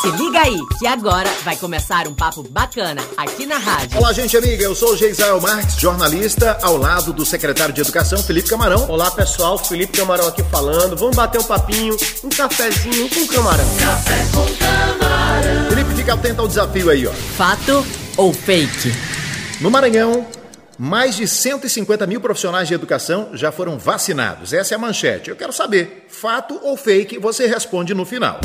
[0.00, 3.98] Se liga aí, que agora vai começar um papo bacana aqui na rádio.
[3.98, 8.22] Olá, gente amiga, eu sou o Geisael Marques, jornalista, ao lado do secretário de Educação,
[8.22, 8.88] Felipe Camarão.
[8.88, 10.96] Olá, pessoal, Felipe Camarão aqui falando.
[10.96, 11.94] Vamos bater um papinho,
[12.24, 13.64] um cafezinho com camarão.
[13.78, 15.68] Café com camarão.
[15.68, 17.12] Felipe, fica atento ao desafio aí, ó.
[17.12, 17.84] Fato
[18.16, 18.94] ou fake?
[19.60, 20.26] No Maranhão,
[20.78, 24.54] mais de 150 mil profissionais de educação já foram vacinados.
[24.54, 25.28] Essa é a manchete.
[25.28, 27.18] Eu quero saber, fato ou fake?
[27.18, 28.40] Você responde no final.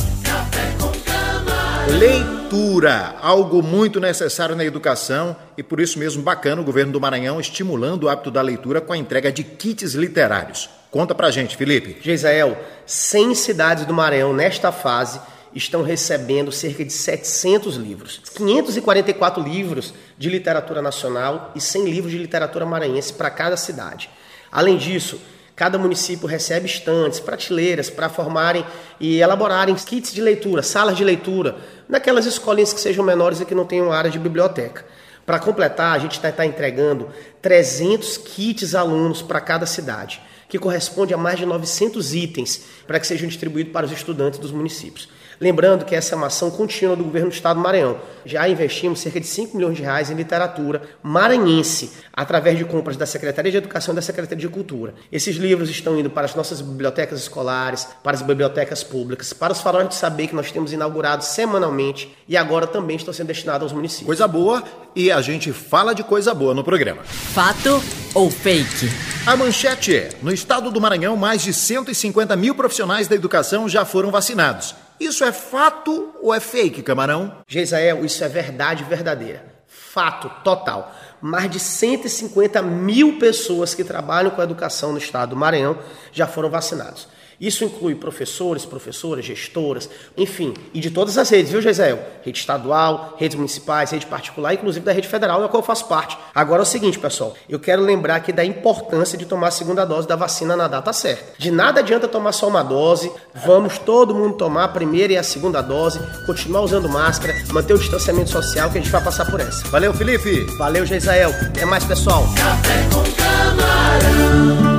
[1.88, 7.40] Leitura, algo muito necessário na educação e por isso mesmo bacana o governo do Maranhão
[7.40, 10.70] estimulando o hábito da leitura com a entrega de kits literários.
[10.90, 11.98] Conta pra gente, Felipe.
[12.02, 15.20] Geisel, 100 cidades do Maranhão nesta fase
[15.54, 18.22] estão recebendo cerca de 700 livros.
[18.36, 24.10] 544 livros de literatura nacional e 100 livros de literatura maranhense para cada cidade.
[24.52, 25.20] Além disso,
[25.56, 28.66] cada município recebe estantes, prateleiras para formarem
[29.00, 31.56] e elaborarem kits de leitura, salas de leitura,
[31.88, 34.86] naquelas escolinhas que sejam menores e que não tenham área de biblioteca.
[35.26, 37.10] Para completar, a gente está tá entregando
[37.42, 43.08] 300 kits alunos para cada cidade, que corresponde a mais de 900 itens para que
[43.08, 45.10] sejam distribuídos para os estudantes dos municípios.
[45.40, 47.98] Lembrando que essa é uma ação contínua do governo do estado do Maranhão.
[48.26, 53.06] Já investimos cerca de 5 milhões de reais em literatura maranhense, através de compras da
[53.06, 54.94] Secretaria de Educação e da Secretaria de Cultura.
[55.12, 59.62] Esses livros estão indo para as nossas bibliotecas escolares, para as bibliotecas públicas, para os
[59.62, 63.74] faróis de saber que nós temos inaugurado semanalmente e agora também estão sendo destinados aos
[63.74, 64.08] municípios.
[64.08, 64.64] Coisa boa
[64.96, 67.04] e a gente fala de coisa boa no programa.
[67.04, 67.82] Fato
[68.14, 68.90] ou fake?
[69.26, 73.84] A manchete é: no estado do Maranhão, mais de 150 mil profissionais da educação já
[73.84, 74.76] foram vacinados.
[75.00, 77.44] Isso é fato ou é fake, camarão?
[77.48, 79.46] Geisael, isso é verdade verdadeira.
[79.68, 80.94] Fato total.
[81.22, 85.78] Mais de 150 mil pessoas que trabalham com educação no estado do Maranhão
[86.12, 87.08] já foram vacinados.
[87.40, 92.00] Isso inclui professores, professoras, gestoras, enfim, e de todas as redes, viu, Gisele?
[92.24, 96.18] Rede estadual, redes municipais, rede particular, inclusive da rede federal, da qual eu faço parte.
[96.34, 99.86] Agora é o seguinte, pessoal, eu quero lembrar aqui da importância de tomar a segunda
[99.86, 101.34] dose da vacina na data certa.
[101.38, 103.12] De nada adianta tomar só uma dose,
[103.46, 107.80] vamos todo mundo tomar a primeira e a segunda dose, continuar usando máscara, manter o
[107.80, 109.68] distanciamento social que a gente vai passar por essa.
[109.70, 110.46] Valeu, Felipe!
[110.58, 111.34] Valeu, Gisele.
[111.34, 112.24] Até mais, pessoal.
[112.36, 114.75] Café com camarão.